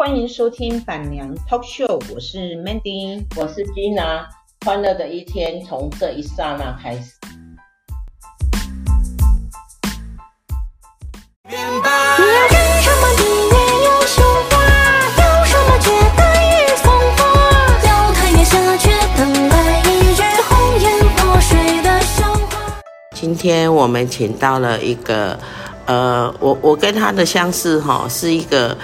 [0.00, 4.24] 欢迎收听板娘 Talk Show，我是 Mandy，我是 Gina，
[4.64, 7.12] 欢乐的一天从这一刹那开始。
[11.46, 14.56] 你要听什么音乐有说话，
[15.18, 17.20] 有什么绝代与风华，
[17.82, 18.88] 聊台面下却
[19.18, 19.20] 等
[19.50, 20.88] 来一句红颜
[21.18, 22.72] 祸水的笑话。
[23.12, 25.38] 今天我们请到了一个，
[25.84, 28.74] 呃，我我跟他的相似哈，是一个。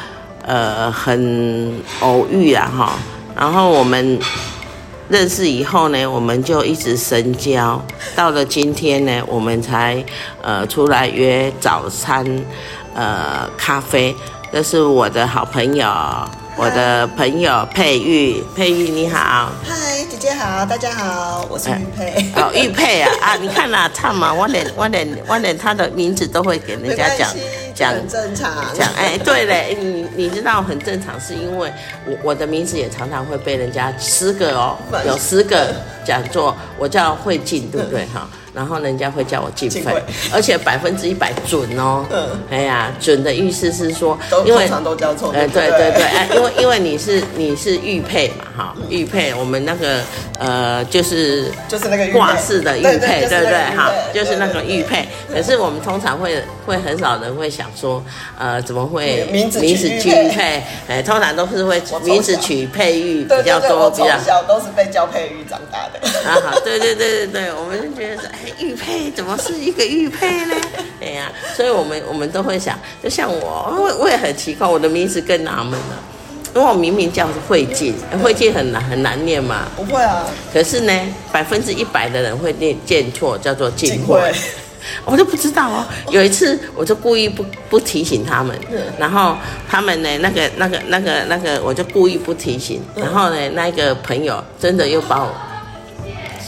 [0.46, 2.92] 呃，很偶遇啊，哈，
[3.34, 4.18] 然后我们
[5.08, 10.02] 认识以后呢，我们就一直深交，到了今天呢，我们才
[10.42, 12.24] 呃出来约早餐，
[12.94, 14.14] 呃，咖啡，
[14.52, 15.86] 这是我的好朋友。
[16.58, 22.32] 我的朋友佩玉，佩玉你好，嗨，姐姐好，大家好，我是玉佩。
[22.34, 27.28] 哦，玉佩啊啊，你看啊，唱嘛，我连我连我连他的名字都会给人家讲
[27.76, 28.50] 讲，很正常。
[28.74, 31.72] 讲哎，对嘞，你你知道很正常，是因为
[32.06, 35.72] 我我的名字也常常会被人家十个哦，有十个
[36.04, 38.28] 讲座，我叫慧静，对不对 哈？
[38.56, 42.06] 然后人家会叫我静慧，而且百分之一百准哦。
[42.10, 45.30] 嗯，哎呀，准的意思是说，因为通常都叫错。
[45.32, 50.00] 哎，对对对，哎，因为因为你是你是玉佩嘛，哈，玉佩，我们那个
[50.38, 53.76] 呃，就是就是那个挂饰的玉佩，对不对？
[53.76, 55.06] 哈，就是那个玉佩。
[55.30, 58.02] 可是我们通常会会很少人会想说，
[58.38, 60.62] 呃，怎么会名字取玉佩？
[60.88, 66.00] 哎，通常都是会名字取佩玉比较多，比较小都是被叫佩玉长大的。
[66.26, 68.45] 啊，好，对对对对对，我们就觉得说，哎。
[68.58, 70.54] 玉佩怎么是一个玉佩呢？
[71.00, 76.02] 哎呀，所以我们我们都会想，就像我，我我也很奇怪，我的名字更纳闷了，
[76.54, 79.68] 因为我明明叫慧静，慧静很难很难念嘛。
[79.76, 80.26] 不会啊。
[80.52, 80.92] 可是呢，
[81.30, 84.32] 百分之一百的人会念念错，叫做静慧。
[85.04, 85.84] 我就不知道哦。
[86.10, 88.56] 有一次，我就故意不不提醒他们，
[88.98, 89.36] 然后
[89.68, 95.34] 他们呢，那个那个那个那个，我就故意不提醒，然后呢，那个朋友真的又把我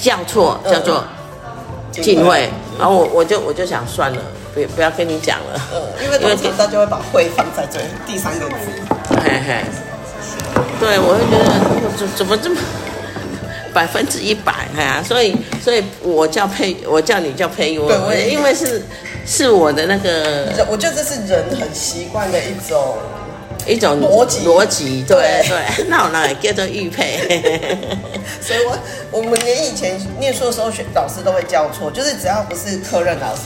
[0.00, 1.04] 叫错，叫做。
[2.02, 2.48] 静慧，
[2.78, 4.18] 然后我我就我就想算了，
[4.54, 8.54] 不不要跟你讲了，嗯，因为通常他就会把“会”放在最第三个字，
[9.22, 9.64] 嘿嘿，
[10.80, 12.56] 对，我会觉得怎怎么这么
[13.72, 18.82] 百分之一百，哎呀，所以所以我叫佩，我叫你叫佩玉，我因为是
[19.26, 22.96] 是我的那个，我觉得这是人很习惯的一种。
[23.68, 25.44] 一种逻辑，逻辑，对。
[25.46, 27.18] 对， 那我那叫做玉佩。
[28.40, 28.78] 所以我
[29.10, 33.42] 我们连以前念书的时候，学老师都会教错，就是只要不是科任老师，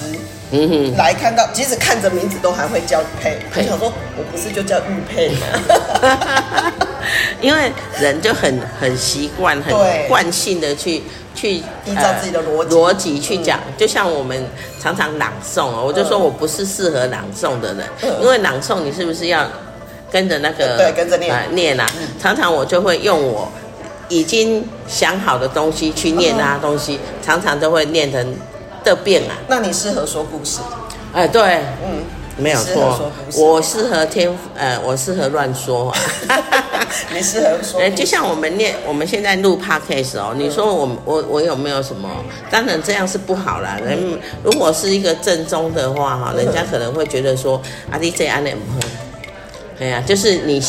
[0.52, 3.38] 嗯哼，来看到，即使看着名字都还会叫佩。
[3.56, 5.30] 我想说，我不是就叫玉佩。
[5.30, 6.72] 吗？
[7.40, 9.74] 因为人就很很习惯，很
[10.06, 11.02] 惯性的去
[11.34, 12.74] 去依照自己的逻辑。
[12.76, 14.44] 逻辑去讲，就像我们
[14.80, 17.84] 常常朗诵哦，我就说我不是适合朗诵的人，
[18.20, 19.48] 因为朗诵你是不是要？
[20.12, 21.90] 跟着那个对，跟着念啊念啊，
[22.20, 23.50] 常常我就会用我
[24.08, 28.36] 已经想好的东西去念那东西，常常都会念成
[28.84, 29.32] 的变啊。
[29.48, 30.60] 那你适合说故事？
[31.14, 32.04] 哎，对，嗯，
[32.36, 35.92] 没有错，我适合天，呃，我适合乱说。
[37.10, 37.80] 你适合说？
[37.80, 42.08] 哎， 就像我们念，我们现在录 podcast 哦，你说我我我有没有什么？
[42.50, 43.78] 当然这样是不好啦。
[43.82, 43.98] 人
[44.44, 48.80] 如果是一个正宗的话哈，人家可能会觉得说啊，你这样念不好。
[49.82, 50.62] 对呀，就是你，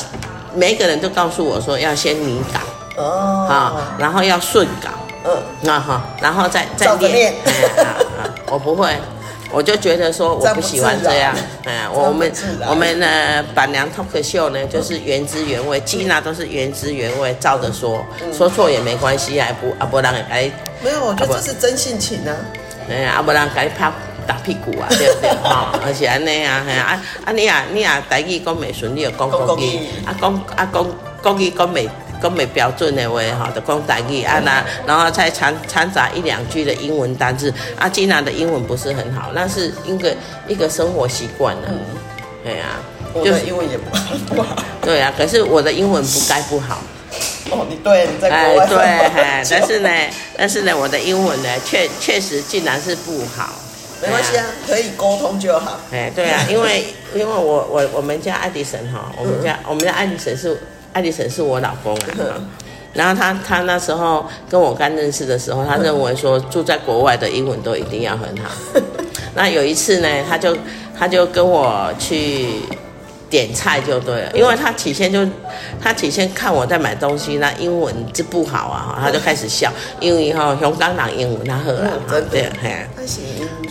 [0.55, 4.89] 每个人都告诉我说要先拟稿哦，好，然后要顺稿，
[5.23, 7.35] 嗯，那哈，然后再再练，
[8.47, 8.91] 我不会，
[9.51, 11.31] 我就觉得说我不喜欢这样，
[11.65, 12.33] 哎，我们
[12.67, 18.03] 我们呢板娘 talk show 呢，就是原汁原味，基娜都是原汁原味，照着说，
[18.35, 20.49] 说错也没关系，还不啊不让哎，
[20.83, 22.33] 没有，我觉得这是真性情啊，
[22.89, 23.91] 哎呀，啊不让该拍。
[24.27, 25.29] 打屁股啊，对不对？
[25.43, 30.85] 哈，而且安尼啊，啊啊，你啊你啊，台语讲袂顺，你就讲国语，啊讲啊讲
[31.21, 31.89] 国语讲袂
[32.21, 37.53] 讲袂标准的话，哈，就讲台语啊那，然后再掺掺杂一两句的英文单字。
[37.77, 40.15] 啊，金娜的英文不是很好，那是一个
[40.47, 41.69] 一个生活习惯了。
[42.43, 42.79] 对啊，
[43.13, 44.55] 就是英文也不好。
[44.81, 46.81] 对啊，可是我的英文不该不好。
[47.51, 48.67] 哦，你对，你在国外。
[48.67, 49.89] 对，但是呢，
[50.35, 53.49] 但是呢，我的英文呢，确确实竟然是不好。
[54.03, 55.79] 没关系啊，可以沟通就好。
[55.91, 60.59] 哎，对啊， 因为因为我我我们家爱迪生哈，我们家我们家爱迪生是
[60.91, 62.41] 爱迪生是我老公啊。
[62.93, 68.51] 然后他他那时候跟我刚认识的时候，他认为说住在国外的英文都一定要很好。
[69.33, 70.55] 那有一次呢，他就
[70.95, 72.61] 他就跟我去
[73.31, 75.27] 点菜就对了，因为他起先就
[75.81, 81.89] 他起先看我在买东西，那英文就不好啊，他就开始笑，因为哈香港人英文他好啊，
[82.29, 83.01] 对，嘿，他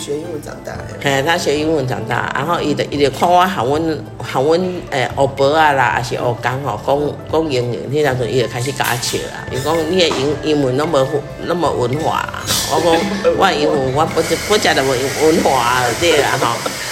[0.03, 4.61] 学英文长大，嘿，他学英文长大，然后伊就伊就看我韩文韩文
[4.91, 6.99] 诶学博啊啦，还是欧刚吼讲
[7.31, 11.07] 讲英语，那阵时伊就开始教我笑啦，伊讲你的英英文那么
[11.47, 12.29] 那么文化，
[12.73, 12.93] 我讲
[13.39, 14.89] 我英文我不不讲那么
[15.23, 16.49] 文化对啦吼。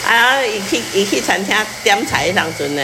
[0.09, 0.43] 啊！
[0.45, 1.55] 伊去伊去餐厅
[1.85, 2.83] 点菜当阵呢，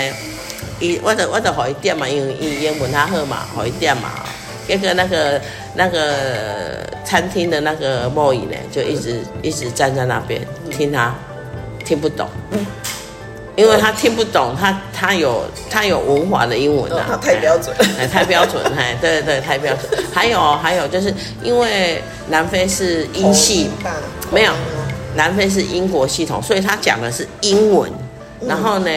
[0.80, 4.10] 伊我就我就互伊点嘛，因为伊英文较好嘛，互伊点嘛。
[4.66, 5.40] 结果那个
[5.74, 10.40] 那个餐厅的那个莫姨呢，就一直一直站在那边
[10.70, 11.14] 听他
[11.84, 12.28] 听不懂，
[13.54, 20.04] 因为他听不懂，他他有他有文化的英文啊，他太标准，哎，太标准， 哎，对对对，太标准。
[20.12, 23.70] 还有还有就是因为南非是英系，
[24.30, 24.52] 没有。
[25.14, 27.90] 南非是英国系统，所以他讲的是英文，
[28.42, 28.90] 嗯、然后呢，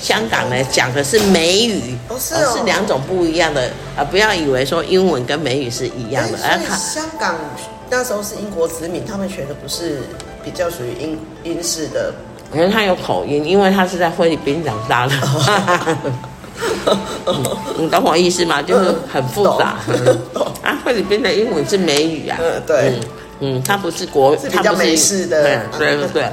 [0.00, 4.02] 香港呢讲的是美语，不是，哦、是两种不一样的啊！
[4.02, 6.38] 不要以为说英文跟美语是一样的。
[6.42, 7.36] 而香港
[7.90, 10.00] 那时候是英国殖民，他们学的不是
[10.42, 12.14] 比较属于英英式的，
[12.50, 15.14] 可能他有口音，因为他是在菲律宾长大的。
[17.78, 18.62] 你 懂我意思吗？
[18.62, 19.76] 就是很复杂。
[20.62, 22.38] 啊，菲律宾的英文是美语啊。
[22.40, 22.88] 嗯，对。
[22.88, 23.00] 嗯
[23.42, 25.42] 嗯，它不是国，是比较美式的，
[25.78, 26.28] 对对对，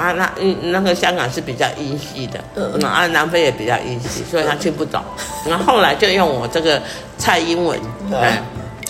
[0.00, 2.82] 啊，那嗯那个香港是比较英系的，嗯。
[2.82, 5.02] 啊，南非也比较英系，所以他听不懂，
[5.46, 6.80] 然后后来就用我这个
[7.18, 7.78] 蔡英文，
[8.10, 8.42] 哎，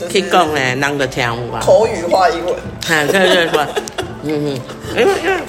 [0.09, 2.55] 去讲呢，那个听有啊，口语化英文，
[2.89, 3.67] 哎，对对对，
[4.23, 4.61] 嗯嗯，
[4.97, 5.43] 因为因为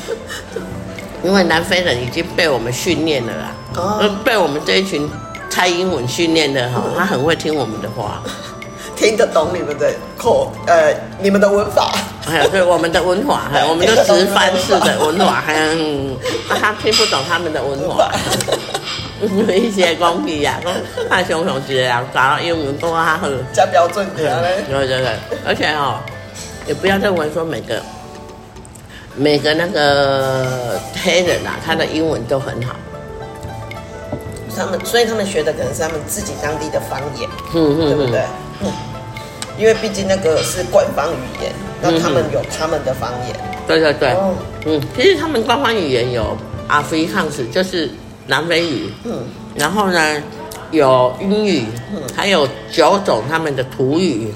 [1.24, 5.08] 因为南非人已经被我们训练了啦，哦，被我们这一群
[5.50, 8.24] 蔡英文训练的哈，他很会听我们的话。
[8.94, 11.92] 听得懂你们的口，呃，你们的文法，
[12.26, 15.76] 还有对我们的文化，还有我们的直翻式的文化，还有
[16.60, 18.12] 他听不懂他们的文化，
[19.22, 20.74] 有一些讲起呀，讲
[21.10, 23.32] 太凶凶直的，搞到英文都他很。
[23.54, 25.10] 加标准的嘞，对对对，
[25.46, 26.00] 而且哦，
[26.68, 27.82] 也不要认为说每个
[29.16, 32.76] 每个那个黑人啊，他的英文都很好，
[34.56, 38.22] 他们所以他们学的可能是他们自己当地的方言，嗯嗯，对不对？
[38.64, 38.72] 嗯
[39.62, 41.54] 因为毕竟那个是官方语言，
[41.84, 43.38] 那他们有他们的方言。
[43.40, 44.34] 嗯、对对对，哦、
[44.66, 46.36] 嗯，其实他们官方语言有
[46.68, 47.88] 阿非康斯，就是
[48.26, 48.92] 南非语。
[49.04, 49.24] 嗯，
[49.54, 50.24] 然后呢，
[50.72, 54.34] 有英语，嗯、还有九种他们的土语。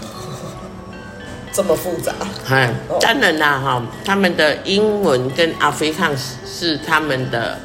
[1.52, 2.14] 这么复杂？
[2.48, 2.72] 哎，
[3.02, 7.58] 当然啦，哈，他们的英文跟阿非康斯是他们的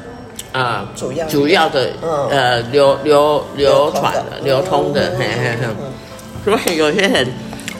[0.53, 5.67] 呃主要主要的、嗯、呃流流流传的流通的，嘿嘿嘿。
[6.43, 7.27] 所以有些人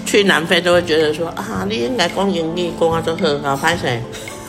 [0.05, 3.99] 去南非都会觉得说啊，你应该讲英语讲啊，就好啊，歹势，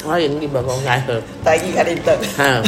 [0.04, 1.12] 我英语无讲太好。
[1.44, 2.18] 台语较认真。
[2.38, 2.62] 嗯。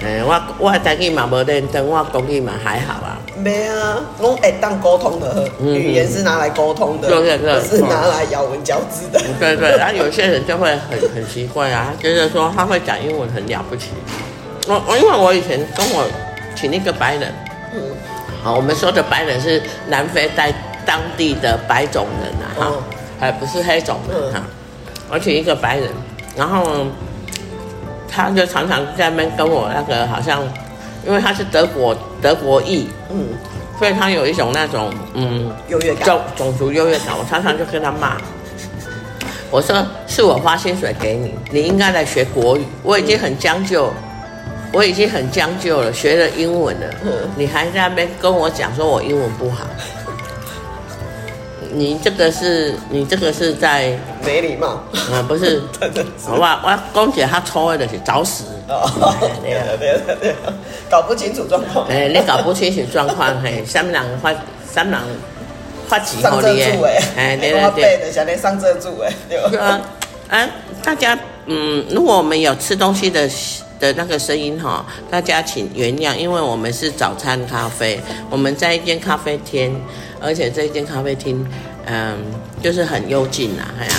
[0.00, 3.18] 诶， 我我台语嘛无认真，我国语嘛还好啊。
[3.36, 9.20] 没啊，我会当沟通的，语言是拿来沟通的，对对对，是拿来咬文嚼字的。
[9.40, 13.88] 对对，然后有些人就会很 很奇怪啊，觉得说他会讲英文很了不起。
[14.66, 16.04] 我我因为我以前跟我
[16.54, 17.32] 请一个白人。
[17.74, 17.80] 嗯。
[18.42, 20.52] 好，我们说的白人是南非在
[20.88, 22.82] 当地的白种人啊，哈、哦，
[23.20, 24.40] 还不是黑种人哈。
[25.10, 25.90] 而且一个白人，
[26.34, 26.86] 然后
[28.08, 30.42] 他就常常在那边跟我那个好像，
[31.06, 33.26] 因为他是德国德国裔，嗯，
[33.78, 37.08] 所以他有一种那种嗯优越感，种种族优越感。
[37.18, 38.16] 我常常就跟他骂，
[39.52, 43.92] 我说是我发薪水给你，你应该来学国语，我已经很将就。
[44.70, 49.66] 我已经很将就了，学了英文了，嗯、你还在那边跟我讲说我英文不好，
[51.72, 54.82] 你这个是，你这个是在没礼貌，
[55.12, 55.62] 啊，不是，
[56.24, 58.88] 好吧，我公姐她抽的是找死，哦，
[59.42, 60.34] 对对对对，
[60.90, 64.34] 搞不清楚状况，哎，你搞不清楚状况，嘿， 三人发，
[64.66, 64.98] 三人
[65.88, 66.78] 发几号的耶，
[67.16, 69.80] 哎，对对对，想连上遮住哎，对吧？
[70.28, 70.48] 啊，
[70.82, 73.28] 大家，嗯，如果我们有吃东西的。
[73.78, 79.80] 的那个声音哈，大家请原谅，因为我们是早餐咖啡，我们在一间咖啡厅，
[80.20, 81.46] 而且这一间咖啡厅，
[81.86, 82.16] 嗯，
[82.62, 83.92] 就是很幽静呐，哎呀，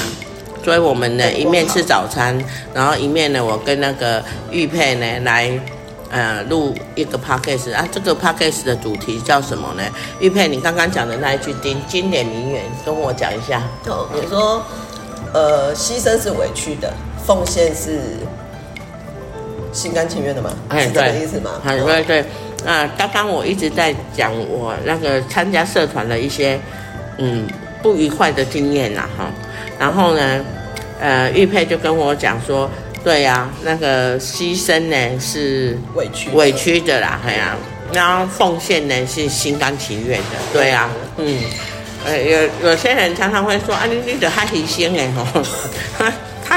[0.64, 2.38] 所以我们呢一面吃早餐，
[2.74, 5.50] 然后一面呢我跟那个玉佩呢来，
[6.12, 9.84] 呃，录一个 podcast 啊，这个 podcast 的主题叫什么呢？
[10.20, 13.62] 玉佩，你刚刚讲的那一句经经典名言，跟我讲一下。
[13.86, 14.62] 哦，你说，
[15.34, 16.94] 呃，牺牲是委屈的，
[17.26, 18.02] 奉献是。
[19.72, 20.52] 心甘情愿的嘛？
[20.70, 21.62] 哎，是这个意思吗？
[21.64, 22.26] 对对对，
[22.66, 26.60] 啊，刚刚我一直在讲我那个参加社团的一些
[27.18, 27.48] 嗯
[27.82, 29.32] 不愉快的经验呐哈，
[29.78, 30.44] 然后呢，
[31.00, 32.70] 呃，玉佩就跟我讲说，
[33.04, 37.58] 对呀、啊，那个牺牲呢是委屈委屈的啦，哎呀、啊，
[37.94, 41.38] 然后奉献呢是心甘情愿的，对呀、啊，嗯，
[42.06, 45.42] 呃，有有些人常常会说啊，你你得较牺牲哎吼。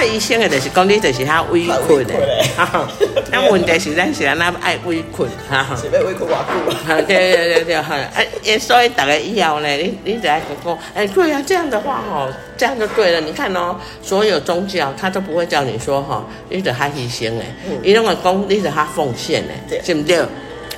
[0.02, 1.68] 太牺牲的，就是讲你就是较委屈
[2.04, 2.14] 的，
[2.56, 2.88] 哈。
[3.30, 5.64] 那问题是咱是安那爱委屈，哈。
[5.80, 7.06] 是要委屈偌久？
[7.06, 7.94] 对对对对，哈。
[8.12, 13.20] 哎，所以大家以后呢，你你只要讲，哎，对呀，这样的话哦，这样就对了。
[13.20, 17.44] 你看哦，所有宗教他都不会叫你说哈，你得较牺牲的，
[17.84, 19.54] 伊拢会讲你得较奉献的，
[19.84, 20.18] 对不对？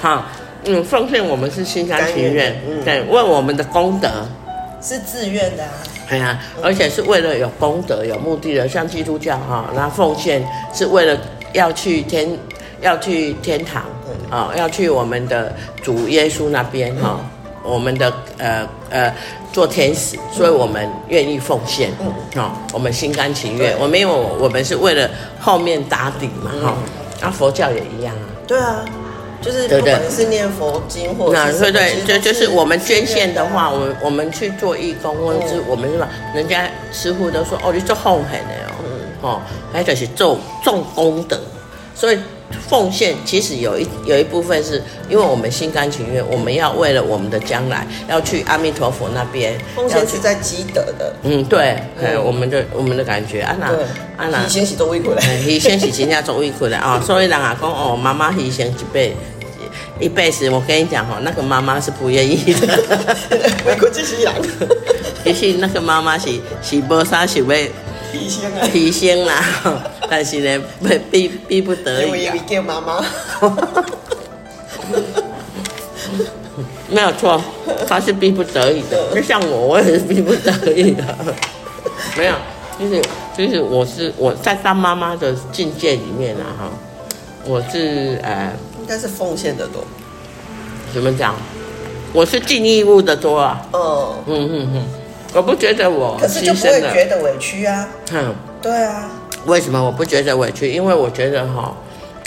[0.03, 0.27] 哈，
[0.67, 2.55] 嗯，奉献我们是心甘情愿，
[2.85, 4.11] 对，为我们的功德
[4.83, 5.71] 是自愿的啊。
[6.09, 11.19] 哎呀，而且是为了有功德、有目的的，像基督教哈，那奉献是为了
[11.53, 12.29] 要去天，
[12.81, 13.85] 要去天堂，
[14.31, 17.19] 啊，要去我们的主耶稣那边哈，
[17.63, 19.15] 我们的呃呃
[19.53, 21.91] 做天使，所以我们愿意奉献，
[22.35, 25.09] 哈，我们心甘情愿，我们因为我们是为了
[25.41, 26.75] 后面打底嘛，哈，
[27.23, 28.85] 那佛教也一样啊，对啊。
[29.45, 36.09] 就是不管是念佛经或者是对对，就就是我们捐献的话，我们我们去做义工，或者是我们是吧？
[36.35, 39.41] 人家师傅都说哦，你做奉献的哦，哦，
[39.73, 41.39] 还就是做重功德，
[41.95, 42.19] 所以
[42.69, 51.79] 奉献其实有一有一部分是因为我们心甘情愿，我们要为了我们的将来要去阿弥陀佛那边，奉献是在积德的，嗯，对，
[52.25, 53.67] 我们的我们的感觉，啊那
[54.17, 59.15] 啊那，牺牲是做委屈的，牺牲是真正做委屈的啊，所以人啊讲哦，妈妈牺牲一辈。
[60.01, 62.67] 一辈子，我跟你讲哈，那个妈妈是不愿意的。
[63.65, 64.35] 为国之人，
[65.23, 66.31] 其实那个妈妈是
[66.63, 67.55] 是无啥想要
[68.13, 69.45] 提升啊，牺牲啦。
[70.11, 70.65] 但是呢，
[71.13, 72.35] 逼逼不得已啊。
[72.47, 73.05] 叫妈妈。
[76.89, 77.41] 没有错，
[77.89, 79.15] 她是逼不得已的。
[79.15, 81.17] 就像我，我也是逼不得已的。
[82.19, 82.35] 没有，
[82.79, 83.03] 就是
[83.37, 86.71] 就是我是我在当妈妈的境界里面啊哈，
[87.47, 88.53] 我是呃。
[88.85, 89.83] 应该是奉献的多，
[90.93, 91.35] 怎么讲？
[92.13, 93.67] 我是尽义务的多啊。
[93.73, 94.83] 哦、嗯，嗯嗯嗯，
[95.33, 97.89] 我不觉得我可是就不会觉得委屈啊。
[98.13, 99.09] 嗯，对啊。
[99.47, 100.71] 为什么我不觉得委屈？
[100.71, 101.75] 因为我觉得哈，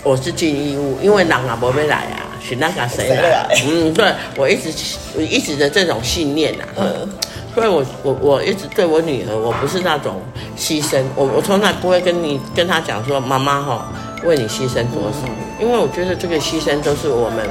[0.03, 3.21] 我是尽义务，因为人啊不会来啊，是那个谁来？
[3.21, 4.73] 来嗯，对，我一直
[5.15, 6.81] 我一直的这种信念呐、啊。
[6.81, 7.09] 嗯。
[7.53, 10.15] 所以我我我一直对我女儿，我不是那种
[10.57, 13.93] 牺牲，我我从来不会跟你跟她讲说，妈妈哈。
[14.23, 15.29] 为你牺牲多少？
[15.59, 17.43] 因为我觉得这个牺牲都是我们，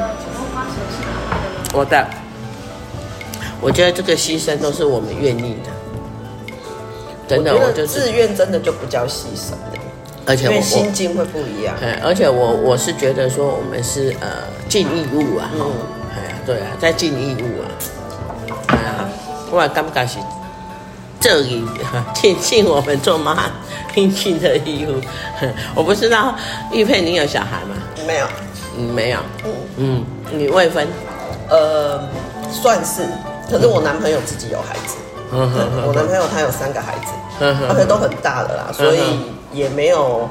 [1.72, 2.06] 我的，
[3.60, 5.70] 我觉得这个牺牲都是我们愿意的。
[7.28, 9.72] 真的，我就自愿，真的就不叫牺牲了。
[10.24, 11.74] 而且我心境会不一样。
[12.02, 14.28] 而且我我是觉得说，我们是呃
[14.68, 15.70] 尽义务啊，嗯，
[16.14, 17.66] 哎呀，对啊，在尽义务啊，
[18.68, 19.08] 哎呀，
[19.50, 20.18] 我也感觉是。
[21.26, 21.60] 这里
[22.14, 23.50] 庆幸我们做妈
[23.96, 25.00] 应尽的义务。
[25.74, 26.32] 我不知道
[26.70, 27.74] 玉佩，你有小孩吗？
[28.06, 28.26] 没有，
[28.78, 29.18] 嗯，没有。
[29.44, 30.86] 嗯嗯，你未婚？
[31.48, 32.00] 呃，
[32.52, 33.02] 算是。
[33.50, 34.94] 可是我男朋友自己有孩子。
[35.32, 35.82] 嗯哼。
[35.88, 39.00] 我男朋友他有三个孩子，而且都很大了啦，所以
[39.52, 40.28] 也没有。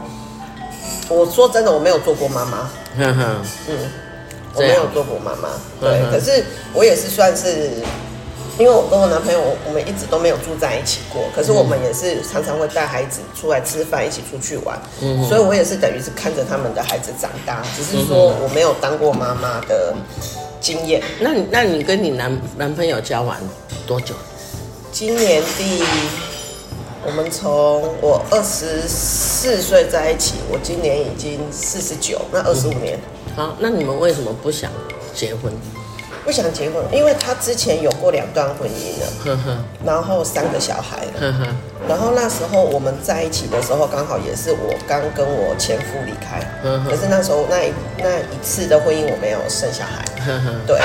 [1.09, 2.69] 我说真的，我没有做过妈妈。
[2.95, 3.25] 嗯哼。
[3.67, 3.75] 嗯，
[4.53, 5.49] 我没有做过妈妈。
[5.81, 7.71] 对，可是我也是算是。
[8.57, 19.93] 因为我跟我男朋友，我们一直都没有住在一起过，可是我们也是常常会带孩子出来吃饭，一起出去玩，嗯、所以我也是等于是看着他们的孩子长大，只是说我没有当过妈妈的
[20.61, 21.03] 经验。
[21.19, 23.35] 那你那你跟你男男朋友交往
[23.85, 24.15] 多久？
[24.89, 25.83] 今年第，
[27.05, 32.97] 我们从我二十四岁在一起，我今年已经四十九，那二十五年。
[33.35, 34.71] 好，那你们为什么不想
[35.13, 35.51] 结婚？
[36.25, 39.57] 不想结婚，因为他之前有过两段婚姻了，呵呵。
[39.85, 41.47] 然后三个小孩了，呵呵。
[41.87, 46.41] 然后那时候我们在一起的时候，刚好也是我刚跟我前夫离开，
[46.89, 50.03] 可是那时候那一那一次的婚姻我没有生小孩，
[50.65, 50.79] 对，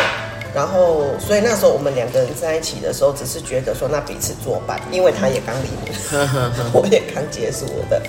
[0.55, 5.69] 然后所以那时候我们两个人在一起的时候，只是觉得说那彼此作伴，因为他也刚离
[6.11, 6.29] 婚，
[6.75, 8.03] 我也刚结束我的，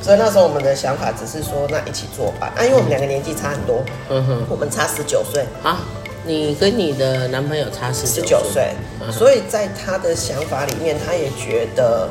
[0.00, 4.38] 所以那时候我们的想法只是说那一起作伴，啊，因为我们两个年纪差很多，呵呵。
[4.48, 5.44] 我们差十九岁。
[5.64, 5.80] 啊。
[6.26, 8.70] 你跟你的男朋友差十九岁，
[9.12, 12.08] 所以在他的想法里面，他也觉得，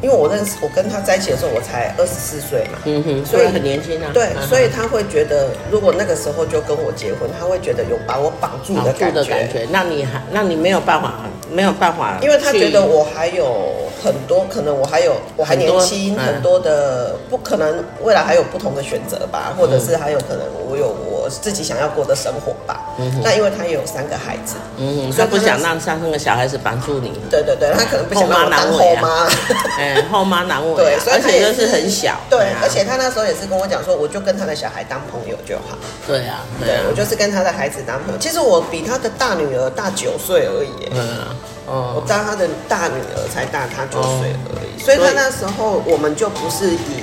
[0.00, 4.10] 因为我认识我跟他在一起的时候，我才二十四岁嘛，嗯哼，所以很年轻啊。
[4.14, 9.66] 对，所以他会觉得，如果那个时候就跟我结婚，他会觉得有把我绑住的感觉。
[9.70, 13.70] 那你还，那你没有办法，没有办法，因为他觉得我还有
[14.02, 20.88] 很多，可能我还有我还年轻，很多的不可能未来还有不同的选择吧，或者是还有可能我有
[21.24, 21.30] 我。
[21.44, 22.80] 自己想要过的生活吧。
[22.98, 27.12] 嗯，那因为他也有三个孩子，嗯，所以不想让三个小孩子帮助你。
[27.28, 29.28] 对对对，他可能不想让我当后妈。
[29.78, 30.74] 哎，后妈难为。
[30.76, 32.16] 对，而且就是很小。
[32.30, 35.76] 对，而且他那时候也是跟我讲说，我就跟他的小孩当朋友就好。
[36.06, 38.18] 对啊，对我就是跟他的孩子当朋友。
[38.18, 40.88] 其实我比他的大女儿大九岁而已。
[40.92, 41.18] 嗯。
[41.66, 47.02] 哦，我当他的大女儿才大他九岁而已，所以他那时候我们就不是以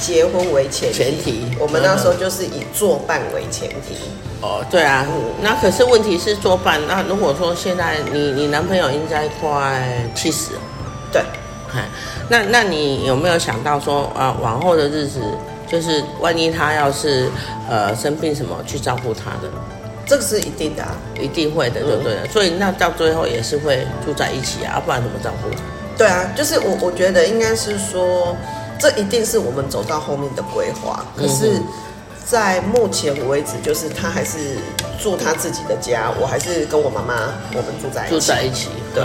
[0.00, 3.96] 结婚为前前提，我们那时候就是以作伴为前提。
[4.40, 5.06] 哦，对啊，
[5.42, 10.52] 那可是问题是作伴，那如果说现在你你男朋友应该快七十，
[11.12, 11.22] 对，
[12.30, 15.20] 那那你有没有想到说啊，往后的日子，
[15.68, 17.28] 就是万一他要是
[17.68, 19.50] 呃生病什么，去照顾他的？
[20.06, 22.22] 这个是一定的，啊，一定会的，就对了。
[22.24, 25.54] 嗯、所以那到最后也是会住在一起啊，不然怎么照顾？
[25.96, 28.34] 对啊，就是我我觉得应该是说，
[28.80, 31.04] 这一定是我们走到后面的规划。
[31.16, 31.58] 可是。
[31.58, 31.64] 嗯
[32.22, 34.56] 在目前为止，就是他还是
[35.02, 37.14] 住他自己的家，我还是跟我妈妈
[37.50, 38.14] 我们住在一起。
[38.14, 39.02] 住在一起，对，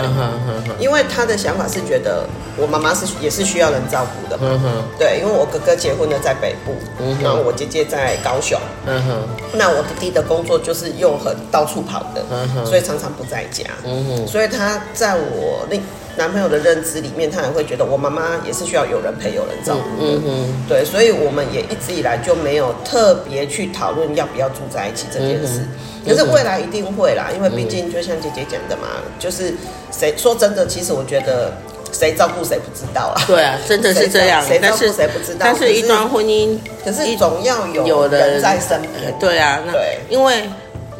[0.77, 15.79] 因为他的想法是觉得我妈妈是也是需要人照顾的，嗯哼，对，因为我哥哥结婚了在北部，嗯，然后我姐姐在高雄，嗯哼，那我弟弟的工作就是又很到处跑的，嗯，所以常常不在家，嗯哼，所以他在我那。
[16.17, 20.11] 男朋友的认知里面，他也会觉得我妈妈也是需要有人陪、有人照顾的。
[20.13, 20.65] 嗯嗯。
[20.67, 25.61] 对，所以我们也一直以来就没有特别去讨论要不要住在一起这件事。
[26.07, 28.87] 可是未来一定会啦，因为毕竟就像姐姐讲的嘛，
[29.19, 29.53] 就是
[29.91, 31.51] 谁说真的，其实我觉得
[31.91, 33.21] 谁照顾谁不知道啊。
[33.25, 34.43] 对啊，真的是这样。
[34.45, 35.39] 谁照顾谁不知道。
[35.39, 39.13] 但是一段婚姻，可是总要有人在身边。
[39.19, 39.73] 对啊，那
[40.09, 40.43] 因为。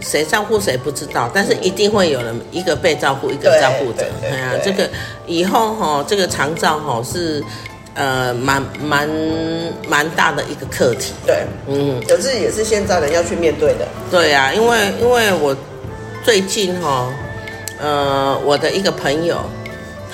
[0.08, 4.06] 谁照顾谁不知道，但是一定会有人一个被照顾，一个照顾者。
[4.22, 4.88] 对啊，这个
[5.26, 7.44] 以后哈，这个长照哈是
[7.96, 9.10] 呃蛮蛮
[9.88, 11.14] 蛮大的一个课题。
[11.26, 13.88] 对，嗯，可是也是现在人要去面对的。
[14.12, 15.58] 对啊，因为因为我
[16.24, 17.12] 最近哈，
[17.82, 19.38] 呃，我的一个朋友。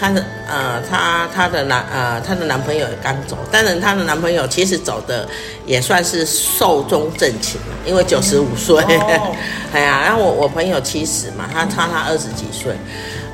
[0.02, 5.28] 她的呃，她她的男呃，她的男朋友也刚走，但是她的男朋友其实走的
[5.68, 8.84] 也算是寿终正寝，因为九十五岁，
[9.72, 12.74] 哎呀，然后我我朋友七十嘛，他差他二十几岁，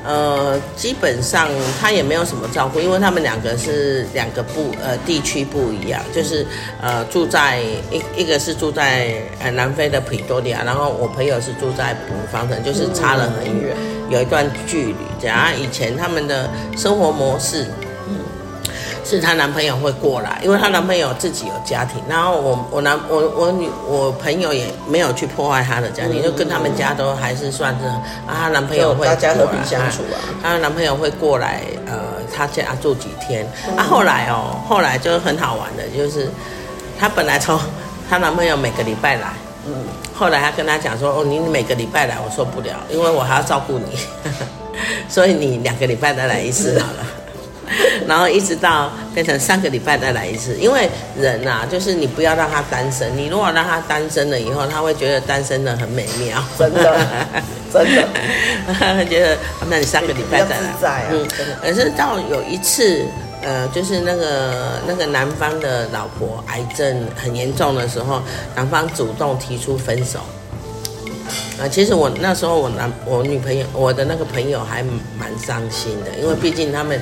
[0.08, 6.46] 呃，基本上他也没有什么照顾，因为他们两个是两个不呃地区不一样，就是
[6.80, 7.60] 呃住在
[7.90, 13.76] 一一个是住在呃南非的皮多利亚，然后我朋友是住在普方城，就是差了很远。
[14.08, 17.66] 有一段距离，这样以前他们的生活模式，
[19.04, 27.86] 是她男朋友会过来，因为她男朋友自己有家庭，然后我我男我我女我朋友也没有去破坏她的家庭，就跟他们家都还是算是
[28.26, 31.94] 啊，她男朋友会大家和平相处啊，她男朋友会过来呃，
[32.34, 36.28] 她家住几天，啊后来哦，后来就很好玩的，就是
[36.98, 37.58] 她本来从
[38.08, 39.32] 她男朋友每个礼拜来，
[39.66, 39.74] 嗯。
[40.18, 43.96] 后来她跟他讲说：“哦，你每个礼拜来，我受不了，因为我还要照顾你，
[45.08, 47.06] 所以你两个礼拜再来一次好了。”
[48.06, 56.96] 然后一直到变成三个礼拜再来一次，因为人呐、啊，就是你不要让他单身，你如果让他单身了以后，他会觉得单身的很美妙，真的，
[57.72, 59.36] 真的，觉得，
[59.68, 61.26] 那你三个礼拜再来，嗯，
[61.62, 63.04] 可是到有一次。
[63.40, 68.20] 呃，就是那个那个男方的老婆癌症很严重的时候，
[68.56, 70.18] 男方主动提出分手。
[71.58, 74.82] 啊、呃，其实我那时候我男我女朋友我的那个朋友还
[75.18, 77.00] 蛮伤心的，因为毕竟他们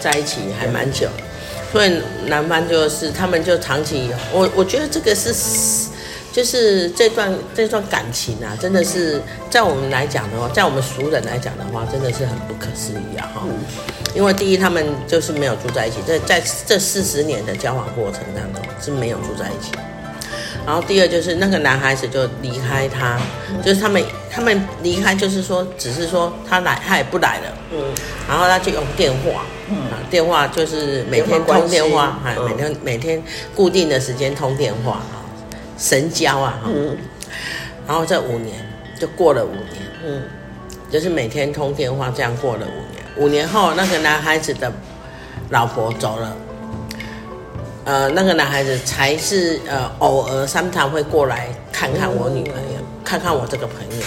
[0.00, 1.08] 在一起还蛮久，
[1.72, 5.86] 所以男方就是他们就长期，我我觉得这个是。
[6.36, 13.24] 就是这段这段感情啊，真的是在我们来讲的话，在我们熟人来讲的话，真的是很不可思议啊！
[13.34, 13.40] 哈，
[14.14, 19.72] 因为第一，他们就是没有住在一起，在在这四十年的交往过程当中是没有住在一起。
[20.66, 23.16] 然后第二就是那个男孩子就离开他，
[23.62, 27.84] 就是他们他们离开，就是说只是说他来他也不来了，嗯，
[28.28, 29.76] 然后他就用电话，嗯，
[30.10, 33.22] 电话就是每天通电话，哈，每天每天
[33.54, 35.00] 固定的时间通电话。
[35.78, 36.96] 神交啊，嗯，
[37.86, 38.66] 然后这五年
[38.98, 40.22] 就过了五年，嗯，
[40.90, 43.04] 就是每天通电话，这样过了五年。
[43.18, 44.72] 五年后，那个男孩子的
[45.50, 46.34] 老婆走了，
[47.86, 54.04] 呃，那个男孩子才是呃偶尔三堂会过来看看我女朋友，看看我这个朋友。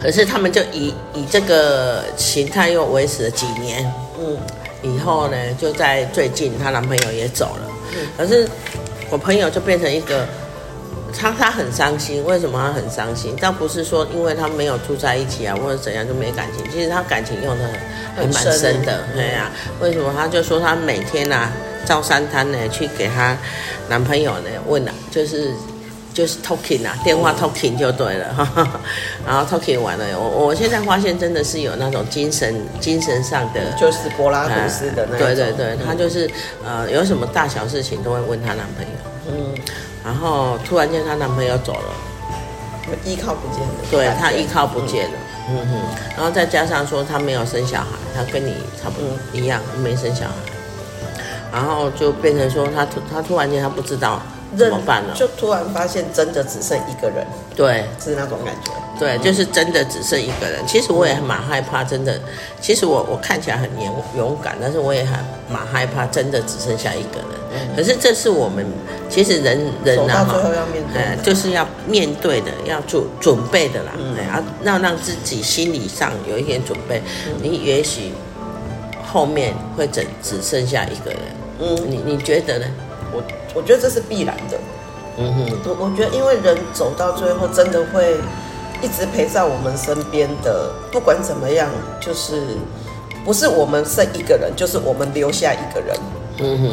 [0.00, 4.36] 可是他们就以以这个形态又维持了几年，嗯，
[4.82, 8.46] 以后呢，就在最近，她男朋友也走了，嗯，可是。
[9.10, 10.26] 我朋友就变成一个，
[11.14, 12.24] 他他很伤心。
[12.24, 13.36] 为什么她很伤心？
[13.36, 16.64] 倒不是说因为他没有住在一起啊，或者怎样就没感情。
[16.72, 17.64] 其实她感情用的
[18.16, 19.52] 很蛮深的，对呀、啊。
[19.82, 20.10] 为什么？
[20.16, 21.52] 她就说她每天呐、啊，
[21.84, 23.36] 照三餐呢去给她
[23.88, 25.52] 男朋友呢问啊，就是
[26.14, 28.48] 就是 talking 啊，电话 talking 就对了哈。
[28.56, 28.66] 嗯、
[29.26, 35.26] 然后 talking 完了，我我现在发现真的是有那种精神精神上的，就是柏拉图式的那种。
[35.26, 36.30] 对对对，她就是
[36.64, 39.32] 呃，有什么大小事情都会问她男朋友。
[39.32, 39.54] 嗯。
[40.04, 41.94] 然后突然间她男朋友走了，
[43.04, 43.74] 依靠不见了。
[43.90, 45.14] 对，他依靠不见了。
[45.48, 45.80] 嗯哼。
[46.16, 50.34] 然后再加上说他没有生小孩，他跟你差不多一样，没生小孩。
[51.52, 54.20] 然后就变成说他突他突然间他不知道。
[54.54, 55.14] 怎么办了？
[55.14, 58.70] 就突然发现真的只剩一个人，对，是那种感觉。
[59.00, 60.62] 对，就是真的只剩一个人。
[60.66, 62.20] 其实我也蛮害怕，真的。
[62.60, 67.28] 其实我我看起来很勇勇敢，但是我也很蛮害怕，真的只剩下一个人。
[67.54, 68.62] 嗯、可是这是我们
[69.08, 70.28] 其实人人呐、啊，
[70.94, 73.92] 哎，就是要面对的，要做准备的啦。
[73.96, 77.02] 嗯，要让让自己心理上有一点准备。
[77.26, 78.12] 嗯、你也许
[79.02, 81.20] 后面会只只剩下一个人。
[81.62, 82.66] 嗯，你你觉得呢？
[83.12, 83.22] 我
[83.54, 84.58] 我觉得这是必然的，
[85.16, 88.16] 嗯哼，我我觉得因为人走到最后，真的会
[88.82, 91.68] 一直陪在我们身边的，不管怎么样，
[92.00, 92.42] 就是
[93.24, 95.96] 不是我们剩一个人，就是我们留下一个人，
[96.38, 96.64] 嗯哼，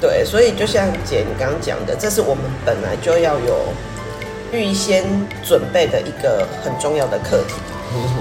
[0.00, 3.58] 对，所以就像姐你刚刚讲的，这是我们本来就要有
[4.50, 5.04] 预先
[5.44, 7.54] 准备的一个很重要的课题，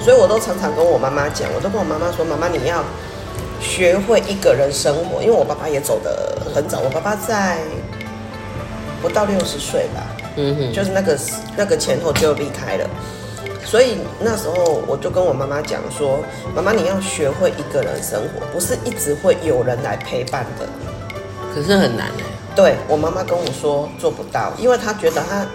[0.03, 2.83] 所以我都常常跟我妈妈讲，我都跟我妈妈说，妈妈你要。
[3.61, 7.57] 学会一个人生活，因为我爸爸也走得很早，我爸爸在
[9.01, 11.17] 不到六十岁吧，嗯哼，就是那个
[11.57, 12.89] 那个前后就离开了，
[13.65, 16.19] 所以那时候我就跟我妈妈讲说，
[16.55, 20.67] 妈妈你要学会一个人生活，不是一直会有人来陪伴的，
[21.53, 22.23] 可是很难哎，
[22.55, 25.45] 对，我妈妈跟我说做不到，因为她觉得她。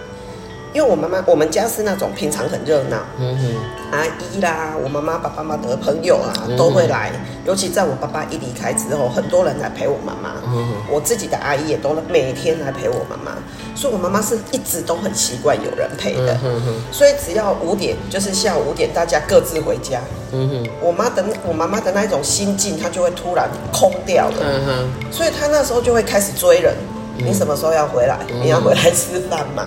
[0.75, 7.13] 因为我妈妈，我们家是那种平常很热闹，嗯哼，阿姨啦，我妈妈、爸爸妈妈的朋友啊，都会来。
[7.45, 10.33] 尤其在我爸爸一离开之后，很多人来陪我妈妈。
[10.45, 13.37] 嗯哼，我自己的阿姨也都每天来陪我妈妈，
[13.73, 16.37] 所以我妈妈是一直都很习惯有人陪的。
[16.43, 20.01] 嗯哼，所以只要五点，就是下午五点，大家各自回家。
[20.33, 24.35] 嗯哼，我妈的，我妈妈的那一种心境，她就会突然空掉了。
[24.41, 26.75] 嗯哼，所以她那时候就会开始追人。
[27.17, 28.19] 你什么时候要回来？
[28.43, 29.65] 你要回来吃饭吗？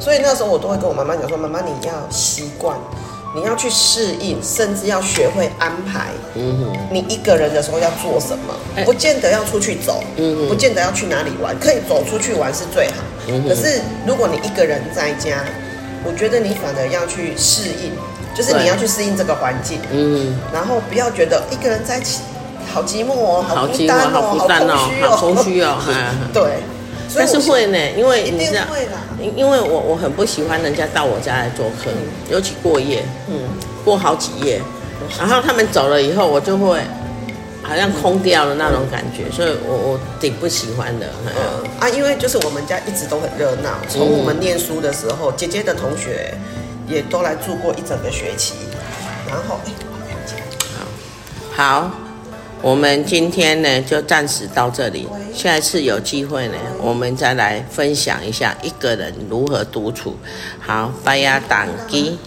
[0.00, 2.76] 所以那时候我都会跟我妈妈讲说：“妈妈，你要习惯，
[3.34, 6.06] 你要去适应，甚至要学会安排。
[6.34, 8.54] 嗯哼，你一个人的时候要做什么？
[8.84, 10.02] 不见得要出去走，
[10.48, 13.02] 不见得要去哪里玩，可以走出去玩是最好。
[13.48, 15.44] 可是如果你一个人在家，
[16.04, 17.92] 我觉得你反而要去适应，
[18.34, 19.80] 就是你要去适应这个环境。
[19.90, 22.20] 嗯，然后不要觉得一个人在一起
[22.72, 25.76] 好寂寞哦，好孤单哦，好空虚哦，好空虚哦。
[26.32, 26.42] 对。”
[27.16, 28.62] 但是会呢，因为你知道，
[29.20, 33.48] 因因为我我很不喜欢人家到我家来做客，嗯、尤其过夜，嗯，
[33.84, 34.60] 过好几夜，
[35.18, 36.80] 然后他们走了以后，我就会
[37.62, 41.06] 好像空掉了那种感觉，嗯、所以我我挺不喜欢的。
[41.26, 41.68] 嗯。
[41.80, 46.34] 啊，因为就是我们家一直都很热闹，从我们念书的时候，嗯、姐姐的同学
[46.86, 48.54] 也都来住过一整个学期，
[49.28, 49.72] 然后哎，
[51.56, 52.07] 好，好。
[52.60, 60.16] 我们今天呢，就暂时到这里，下一次有机会呢，我们再来分享一下一个人如何独处。
[60.58, 62.18] 好，拜呀，党基。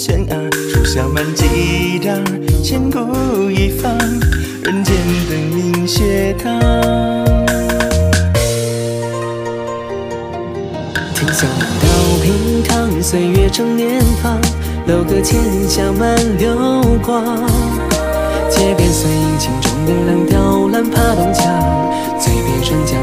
[0.00, 0.34] 悬崖，
[0.72, 2.24] 树下满激荡，
[2.64, 3.94] 千古一方，
[4.62, 4.96] 人间
[5.28, 6.58] 灯明学堂。
[11.14, 11.86] 天下大道
[12.22, 14.40] 平常，岁月正年华，
[14.86, 16.56] 楼阁千里香满流
[17.04, 17.22] 光。
[18.48, 21.44] 街边碎银情中的两雕栏爬东墙，
[22.18, 22.96] 醉别春江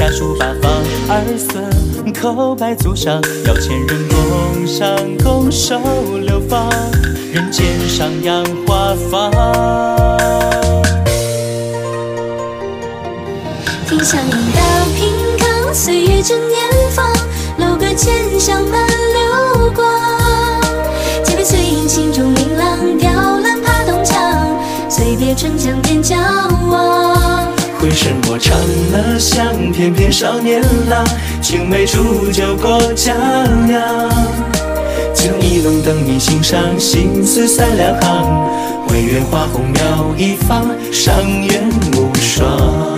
[0.00, 1.60] 家书八方二色，
[2.18, 5.78] 口白足上，邀千人共赏，共守
[6.22, 6.70] 流芳。
[7.30, 9.30] 人间上扬花舫，
[13.86, 14.62] 听响应到
[14.96, 16.58] 平康，岁月正年
[16.92, 17.06] 芳，
[17.58, 19.86] 楼阁浅香满流光。
[21.22, 23.10] 借杯碎银，心中明朗，雕
[23.40, 24.18] 栏爬东墙，
[24.88, 25.78] 随别春江。
[28.02, 28.58] 是我长
[28.92, 31.04] 了像，翩翩少年郎，
[31.42, 33.12] 青梅煮酒过佳
[33.66, 34.08] 酿。
[35.12, 38.48] 酒意浓，灯影心上，心思三两行。
[38.88, 41.60] 唯愿花红妙一方，赏月
[41.94, 42.89] 无双。